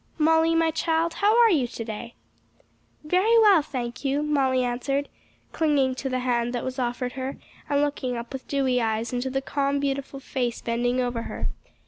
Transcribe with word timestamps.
"Molly, 0.17 0.55
my 0.55 0.71
child, 0.71 1.13
how 1.13 1.37
are 1.39 1.51
you 1.51 1.67
to 1.67 1.85
day?" 1.85 2.15
"Very 3.03 3.37
well, 3.37 3.61
thank 3.61 4.03
you," 4.03 4.23
Molly 4.23 4.63
answered, 4.63 5.09
clinging 5.51 5.93
to 5.93 6.09
the 6.09 6.17
hand 6.21 6.53
that 6.53 6.63
was 6.63 6.79
offered 6.79 7.11
her, 7.11 7.37
and 7.69 7.81
looking 7.83 8.17
up 8.17 8.33
with 8.33 8.47
dewy 8.47 8.81
eyes 8.81 9.13
into 9.13 9.29
the 9.29 9.43
calm, 9.43 9.79
beautiful 9.79 10.19
face 10.19 10.59
bending 10.59 10.99
over 10.99 11.21
her. 11.29 11.49